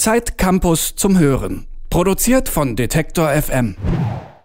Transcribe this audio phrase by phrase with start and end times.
[0.00, 1.66] Zeit Campus zum Hören.
[1.90, 3.76] Produziert von Detektor FM.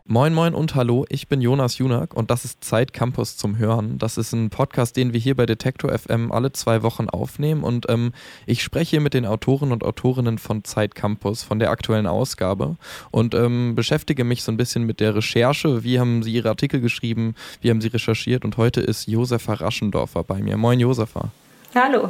[0.03, 3.97] Moin Moin und Hallo, ich bin Jonas Junak und das ist Zeit Campus zum Hören.
[3.97, 7.85] Das ist ein Podcast, den wir hier bei Detektor FM alle zwei Wochen aufnehmen und
[7.87, 8.11] ähm,
[8.45, 12.75] ich spreche hier mit den Autoren und Autorinnen von Zeit Campus, von der aktuellen Ausgabe
[13.11, 15.85] und ähm, beschäftige mich so ein bisschen mit der Recherche.
[15.85, 20.25] Wie haben sie ihre Artikel geschrieben, wie haben sie recherchiert und heute ist Josefa Raschendorfer
[20.25, 20.57] bei mir.
[20.57, 21.29] Moin Josefa.
[21.73, 22.09] Hallo.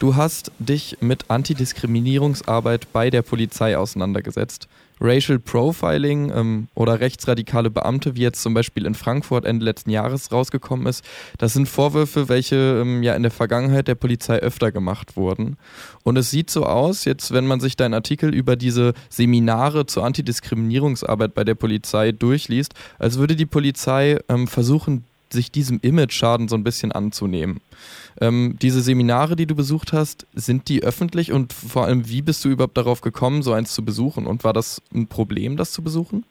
[0.00, 4.68] Du hast dich mit Antidiskriminierungsarbeit bei der Polizei auseinandergesetzt.
[5.00, 10.30] Racial Profiling ähm, oder rechtsradikale Beamte, wie jetzt zum Beispiel in Frankfurt Ende letzten Jahres
[10.30, 11.04] rausgekommen ist,
[11.38, 15.56] das sind Vorwürfe, welche ähm, ja in der Vergangenheit der Polizei öfter gemacht wurden.
[16.04, 20.04] Und es sieht so aus, jetzt wenn man sich deinen Artikel über diese Seminare zur
[20.04, 26.56] Antidiskriminierungsarbeit bei der Polizei durchliest, als würde die Polizei ähm, versuchen, sich diesem Image-Schaden so
[26.56, 27.60] ein bisschen anzunehmen.
[28.20, 32.44] Ähm, diese Seminare, die du besucht hast, sind die öffentlich und vor allem, wie bist
[32.44, 34.26] du überhaupt darauf gekommen, so eins zu besuchen?
[34.26, 36.24] Und war das ein Problem, das zu besuchen?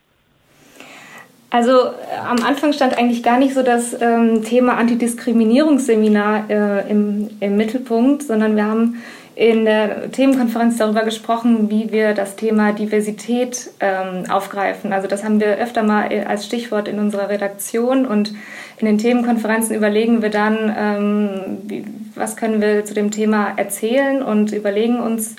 [1.50, 7.30] Also äh, am Anfang stand eigentlich gar nicht so das ähm, Thema Antidiskriminierungsseminar äh, im,
[7.42, 9.04] im Mittelpunkt, sondern wir haben
[9.36, 14.94] in der Themenkonferenz darüber gesprochen, wie wir das Thema Diversität ähm, aufgreifen.
[14.94, 18.34] Also das haben wir öfter mal äh, als Stichwort in unserer Redaktion und
[18.78, 21.30] in den Themenkonferenzen überlegen wir dann, ähm,
[21.64, 21.86] wie,
[22.16, 25.36] was können wir zu dem Thema erzählen und überlegen uns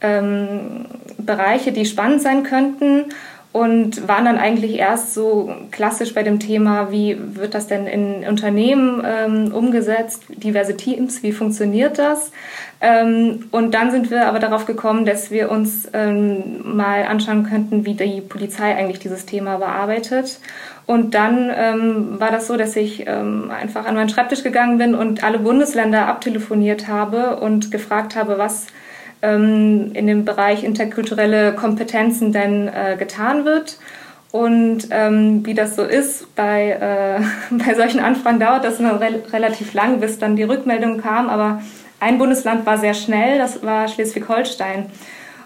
[0.00, 0.86] ähm,
[1.18, 3.06] Bereiche, die spannend sein könnten
[3.52, 8.26] und waren dann eigentlich erst so klassisch bei dem Thema, wie wird das denn in
[8.26, 12.32] Unternehmen ähm, umgesetzt, diverse Teams, wie funktioniert das?
[12.80, 17.84] Ähm, und dann sind wir aber darauf gekommen, dass wir uns ähm, mal anschauen könnten,
[17.84, 20.40] wie die Polizei eigentlich dieses Thema bearbeitet.
[20.86, 24.94] Und dann ähm, war das so, dass ich ähm, einfach an meinen Schreibtisch gegangen bin
[24.94, 28.66] und alle Bundesländer abtelefoniert habe und gefragt habe, was
[29.22, 33.78] ähm, in dem Bereich interkulturelle Kompetenzen denn äh, getan wird.
[34.32, 39.22] Und ähm, wie das so ist, bei, äh, bei solchen Anfragen dauert das immer re
[39.32, 41.28] relativ lang, bis dann die Rückmeldung kam.
[41.28, 41.62] Aber
[42.00, 44.86] ein Bundesland war sehr schnell, das war Schleswig-Holstein.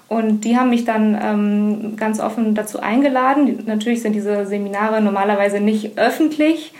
[0.08, 3.64] Und die haben mich dann ähm, ganz offen dazu eingeladen.
[3.66, 6.72] Natürlich sind diese Seminare normalerweise nicht öffentlich,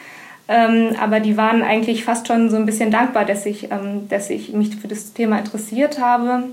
[0.46, 4.30] ähm, aber die waren eigentlich fast schon so ein bisschen dankbar, dass ich, ähm, dass
[4.30, 6.44] ich mich für das Thema interessiert habe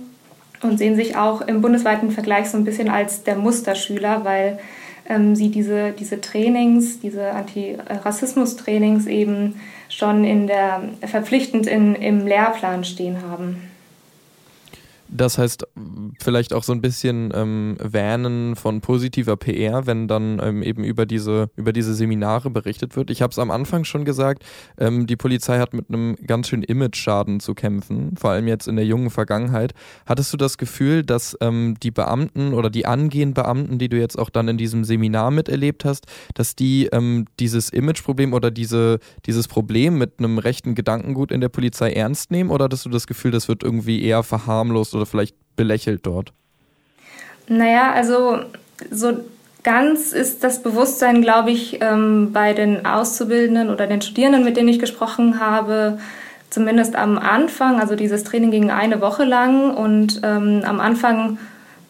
[0.63, 4.59] und sehen sich auch im bundesweiten Vergleich so ein bisschen als der Musterschüler, weil
[5.07, 9.59] ähm, sie diese, diese Trainings, diese Antirassismus-Trainings eben
[9.89, 13.72] schon in der, verpflichtend in, im Lehrplan stehen haben.
[15.15, 15.67] Das heißt,
[16.19, 21.05] vielleicht auch so ein bisschen ähm, Wähnen von positiver PR, wenn dann ähm, eben über
[21.05, 23.11] diese, über diese Seminare berichtet wird.
[23.11, 24.43] Ich habe es am Anfang schon gesagt,
[24.79, 28.75] ähm, die Polizei hat mit einem ganz schönen Image-Schaden zu kämpfen, vor allem jetzt in
[28.75, 29.73] der jungen Vergangenheit.
[30.07, 34.17] Hattest du das Gefühl, dass ähm, die Beamten oder die angehenden Beamten, die du jetzt
[34.17, 39.47] auch dann in diesem Seminar miterlebt hast, dass die ähm, dieses Image-Problem oder diese, dieses
[39.47, 43.29] Problem mit einem rechten Gedankengut in der Polizei ernst nehmen oder hattest du das Gefühl,
[43.29, 46.33] das wird irgendwie eher verharmlost oder oder vielleicht belächelt dort?
[47.47, 48.39] Naja, also
[48.89, 49.19] so
[49.63, 54.69] ganz ist das Bewusstsein, glaube ich, ähm, bei den Auszubildenden oder den Studierenden, mit denen
[54.69, 55.99] ich gesprochen habe,
[56.49, 61.37] zumindest am Anfang, also dieses Training ging eine Woche lang und ähm, am Anfang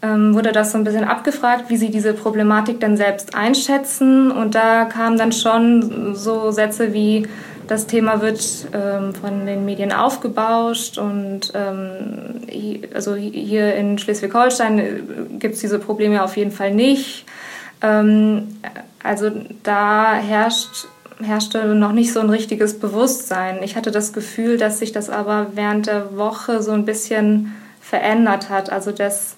[0.05, 4.83] wurde das so ein bisschen abgefragt, wie sie diese Problematik denn selbst einschätzen und da
[4.83, 7.25] kamen dann schon so Sätze wie,
[7.67, 12.41] das Thema wird ähm, von den Medien aufgebauscht und ähm,
[12.93, 15.01] also hier in Schleswig-Holstein äh,
[15.39, 17.25] gibt es diese Probleme auf jeden Fall nicht.
[17.81, 18.59] Ähm,
[19.01, 19.31] also
[19.63, 20.87] da herrscht,
[21.21, 23.63] herrschte noch nicht so ein richtiges Bewusstsein.
[23.63, 28.49] Ich hatte das Gefühl, dass sich das aber während der Woche so ein bisschen verändert
[28.49, 28.71] hat.
[28.71, 29.35] Also dass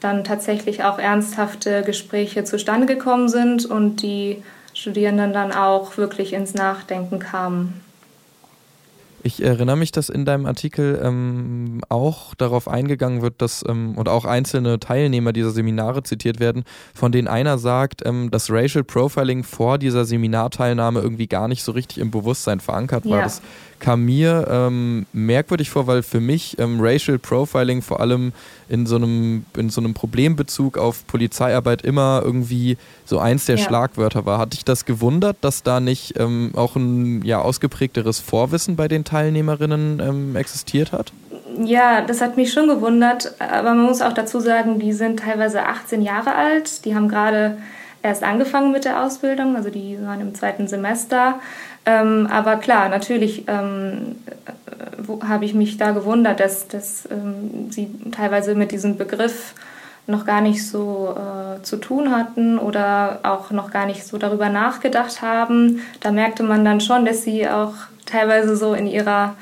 [0.00, 4.42] dann tatsächlich auch ernsthafte Gespräche zustande gekommen sind und die
[4.74, 7.80] Studierenden dann auch wirklich ins Nachdenken kamen.
[9.24, 14.08] Ich erinnere mich, dass in deinem Artikel ähm, auch darauf eingegangen wird, dass ähm, und
[14.08, 16.64] auch einzelne Teilnehmer dieser Seminare zitiert werden,
[16.94, 21.72] von denen einer sagt, ähm, dass Racial Profiling vor dieser Seminarteilnahme irgendwie gar nicht so
[21.72, 23.18] richtig im Bewusstsein verankert war.
[23.18, 23.24] Ja.
[23.24, 23.42] Das
[23.78, 28.32] kam mir ähm, merkwürdig vor, weil für mich ähm, Racial Profiling vor allem
[28.68, 33.64] in so einem in so einem Problembezug auf Polizeiarbeit immer irgendwie so eins der ja.
[33.64, 34.38] Schlagwörter war.
[34.38, 39.04] Hat dich das gewundert, dass da nicht ähm, auch ein ja ausgeprägteres Vorwissen bei den
[39.04, 41.12] Teilnehmerinnen ähm, existiert hat?
[41.64, 45.64] Ja, das hat mich schon gewundert, aber man muss auch dazu sagen, die sind teilweise
[45.64, 47.58] 18 Jahre alt, die haben gerade
[48.02, 51.40] erst angefangen mit der Ausbildung, also die waren im zweiten Semester.
[51.86, 54.16] Ähm, aber klar, natürlich ähm,
[55.26, 59.54] habe ich mich da gewundert, dass, dass ähm, sie teilweise mit diesem Begriff
[60.06, 64.48] noch gar nicht so äh, zu tun hatten oder auch noch gar nicht so darüber
[64.48, 65.80] nachgedacht haben.
[66.00, 67.74] Da merkte man dann schon, dass sie auch
[68.06, 69.34] teilweise so in ihrer,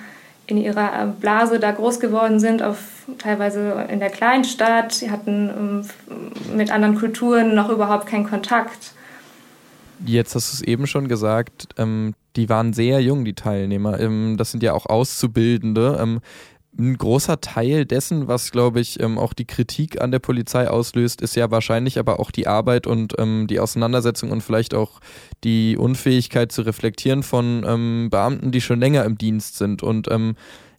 [0.46, 2.78] in ihrer Blase da groß geworden sind, auf,
[3.18, 4.92] teilweise in der Kleinstadt.
[4.92, 8.92] Sie hatten ähm, mit anderen Kulturen noch überhaupt keinen Kontakt.
[10.04, 13.98] Jetzt hast du es eben schon gesagt, ähm, die waren sehr jung, die Teilnehmer.
[13.98, 15.98] Ähm, das sind ja auch Auszubildende.
[16.00, 16.20] Ähm,
[16.78, 21.20] ein großer Teil dessen, was, glaube ich, ähm, auch die Kritik an der Polizei auslöst,
[21.20, 25.00] ist ja wahrscheinlich aber auch die Arbeit und ähm, die Auseinandersetzung und vielleicht auch
[25.44, 29.82] die Unfähigkeit zu reflektieren von ähm, Beamten, die schon länger im Dienst sind.
[29.82, 30.36] Und ähm,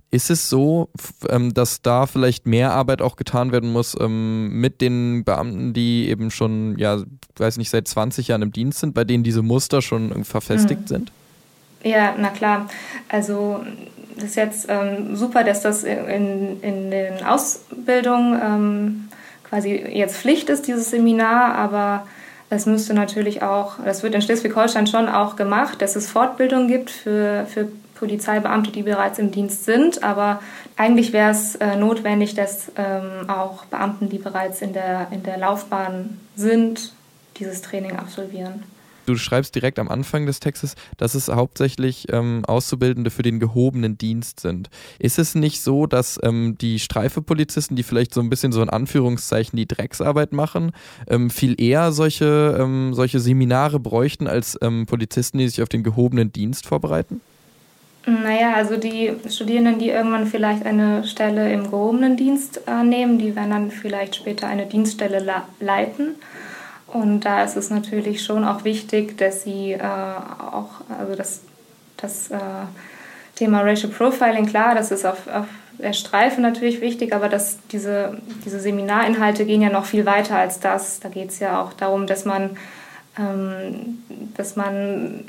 [0.10, 0.90] ist es so,
[1.30, 6.10] ähm, dass da vielleicht mehr Arbeit auch getan werden muss ähm, mit den Beamten, die
[6.10, 7.02] eben schon, ja,
[7.36, 10.88] weiß nicht, seit 20 Jahren im Dienst sind, bei denen diese Muster schon verfestigt mhm.
[10.88, 11.12] sind?
[11.84, 12.70] Ja, na klar.
[13.10, 13.64] Also
[14.18, 19.10] das ist jetzt ähm, super, dass das in, in den Ausbildungen ähm,
[19.44, 22.06] quasi jetzt Pflicht ist, dieses Seminar, aber
[22.50, 26.90] es müsste natürlich auch, das wird in Schleswig-Holstein schon auch gemacht, dass es Fortbildung gibt
[26.90, 30.40] für, für Polizeibeamte, die bereits im Dienst sind, aber
[30.78, 35.38] eigentlich wäre es äh, notwendig, dass ähm, auch Beamten, die bereits in der, in der
[35.38, 36.94] Laufbahn sind,
[37.38, 38.64] dieses Training absolvieren.
[39.08, 43.98] Du schreibst direkt am Anfang des Textes, dass es hauptsächlich ähm, Auszubildende für den gehobenen
[43.98, 44.70] Dienst sind.
[45.00, 48.70] Ist es nicht so, dass ähm, die Streifepolizisten, die vielleicht so ein bisschen so in
[48.70, 50.74] Anführungszeichen die Drecksarbeit machen,
[51.08, 55.84] ähm, viel eher solche, ähm, solche Seminare bräuchten als ähm, Polizisten, die sich auf den
[55.84, 57.22] gehobenen Dienst vorbereiten?
[58.06, 63.52] Naja, also die Studierenden, die irgendwann vielleicht eine Stelle im gehobenen Dienst annehmen, die werden
[63.52, 65.26] dann vielleicht später eine Dienststelle
[65.62, 66.16] leiten.
[66.88, 71.42] Und da ist es natürlich schon auch wichtig, dass sie äh, auch, also das,
[71.98, 72.38] das äh,
[73.36, 75.48] Thema Racial Profiling, klar, das ist auf, auf
[75.78, 80.60] der Streife natürlich wichtig, aber dass diese, diese Seminarinhalte gehen ja noch viel weiter als
[80.60, 81.00] das.
[81.00, 82.58] Da geht es ja auch darum, dass man,
[83.20, 84.04] ähm,
[84.36, 85.26] dass man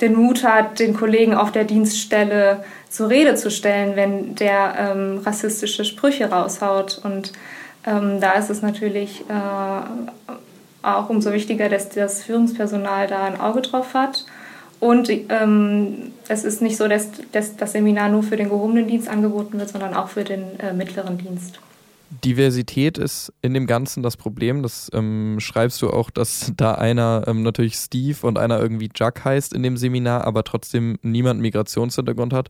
[0.00, 5.22] den Mut hat, den Kollegen auf der Dienststelle zur Rede zu stellen, wenn der ähm,
[5.24, 7.00] rassistische Sprüche raushaut.
[7.02, 7.32] Und
[7.86, 10.32] ähm, da ist es natürlich äh,
[10.86, 14.24] auch umso wichtiger, dass das Führungspersonal da ein Auge drauf hat.
[14.78, 19.08] Und ähm, es ist nicht so, dass, dass, das Seminar nur für den gehobenen Dienst
[19.08, 21.60] angeboten wird, sondern auch für den äh, mittleren Dienst.
[22.24, 24.62] Diversität ist in dem Ganzen das Problem.
[24.62, 29.24] Das ähm, schreibst du auch, dass da einer ähm, natürlich Steve und einer irgendwie Jack
[29.24, 32.48] heißt in dem Seminar, aber trotzdem niemand Migrationshintergrund hat.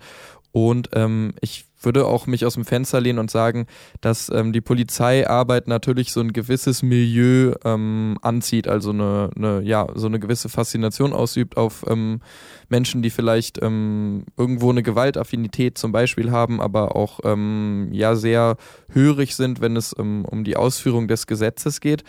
[0.52, 3.66] Und ähm, ich würde auch mich aus dem Fenster lehnen und sagen,
[4.00, 9.86] dass ähm, die Polizeiarbeit natürlich so ein gewisses Milieu ähm, anzieht, also eine, eine, ja,
[9.94, 12.20] so eine gewisse Faszination ausübt auf ähm,
[12.68, 18.56] Menschen, die vielleicht ähm, irgendwo eine Gewaltaffinität zum Beispiel haben, aber auch ähm, ja sehr
[18.90, 22.04] hörig sind, wenn es ähm, um die Ausführung des Gesetzes geht.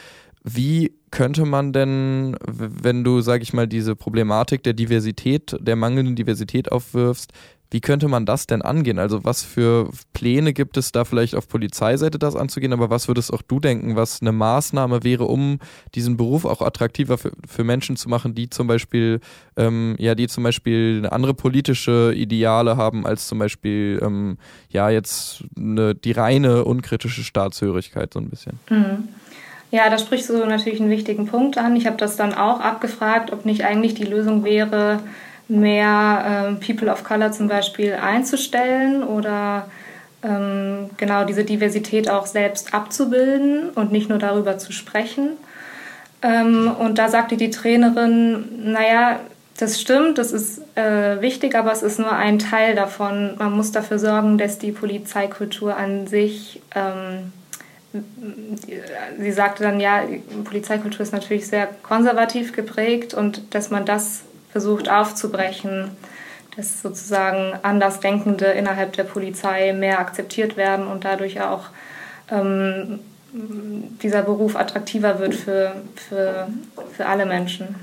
[0.50, 6.16] Wie könnte man denn, wenn du, sag ich mal, diese Problematik der Diversität, der mangelnden
[6.16, 7.34] Diversität aufwirfst,
[7.70, 8.98] wie könnte man das denn angehen?
[8.98, 13.34] Also was für Pläne gibt es da vielleicht auf Polizeiseite das anzugehen, aber was würdest
[13.34, 15.60] auch du denken, was eine Maßnahme wäre, um
[15.94, 19.20] diesen Beruf auch attraktiver für, für Menschen zu machen, die zum Beispiel,
[19.58, 24.38] ähm, ja, die zum Beispiel eine andere politische Ideale haben als zum Beispiel, ähm,
[24.70, 28.60] ja, jetzt eine, die reine unkritische Staatshörigkeit so ein bisschen.
[28.70, 29.10] Mhm.
[29.70, 31.76] Ja, da sprichst du natürlich einen wichtigen Punkt an.
[31.76, 35.00] Ich habe das dann auch abgefragt, ob nicht eigentlich die Lösung wäre,
[35.50, 39.68] mehr ähm, People of Color zum Beispiel einzustellen oder
[40.24, 45.32] ähm, genau diese Diversität auch selbst abzubilden und nicht nur darüber zu sprechen.
[46.22, 49.20] Ähm, und da sagte die Trainerin, naja,
[49.58, 53.36] das stimmt, das ist äh, wichtig, aber es ist nur ein Teil davon.
[53.38, 57.34] Man muss dafür sorgen, dass die Polizeikultur an sich, ähm,
[59.20, 60.04] sie sagte dann, ja,
[60.44, 65.92] Polizeikultur ist natürlich sehr konservativ geprägt und dass man das versucht aufzubrechen,
[66.56, 71.66] dass sozusagen Andersdenkende innerhalb der Polizei mehr akzeptiert werden und dadurch auch
[72.32, 73.00] ähm,
[73.32, 76.48] dieser Beruf attraktiver wird für, für,
[76.94, 77.76] für alle Menschen.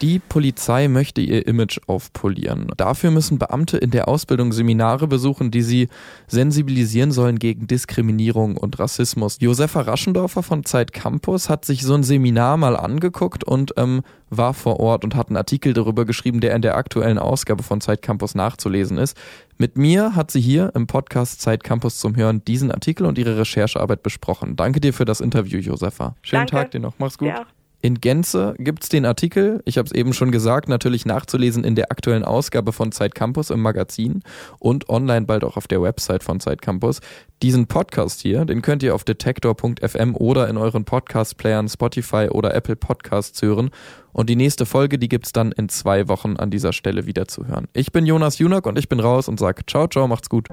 [0.00, 2.68] Die Polizei möchte ihr Image aufpolieren.
[2.76, 5.88] Dafür müssen Beamte in der Ausbildung Seminare besuchen, die sie
[6.28, 9.38] sensibilisieren sollen gegen Diskriminierung und Rassismus.
[9.40, 14.54] Josefa Raschendorfer von Zeit Campus hat sich so ein Seminar mal angeguckt und ähm, war
[14.54, 18.00] vor Ort und hat einen Artikel darüber geschrieben, der in der aktuellen Ausgabe von Zeit
[18.00, 19.16] Campus nachzulesen ist.
[19.56, 23.38] Mit mir hat sie hier im Podcast Zeit Campus zum Hören diesen Artikel und ihre
[23.38, 24.54] Recherchearbeit besprochen.
[24.54, 26.14] Danke dir für das Interview, Josefa.
[26.22, 26.52] Schönen Danke.
[26.52, 26.94] Tag dir noch.
[26.98, 27.28] Mach's gut.
[27.28, 27.46] Ja.
[27.80, 31.92] In Gänze gibt's den Artikel, ich habe es eben schon gesagt, natürlich nachzulesen in der
[31.92, 34.22] aktuellen Ausgabe von Zeit Campus im Magazin
[34.58, 37.00] und online bald auch auf der Website von Zeit Campus.
[37.40, 42.74] Diesen Podcast hier, den könnt ihr auf detektor.fm oder in euren Podcast-Playern Spotify oder Apple
[42.74, 43.70] Podcasts hören.
[44.12, 47.46] Und die nächste Folge, die gibt's dann in zwei Wochen an dieser Stelle wieder zu
[47.46, 47.68] hören.
[47.74, 50.48] Ich bin Jonas Junak und ich bin raus und sag ciao, ciao, macht's gut.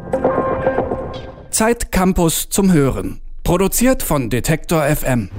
[1.50, 3.20] Zeit Campus zum Hören.
[3.44, 5.30] Produziert von Detektor FM.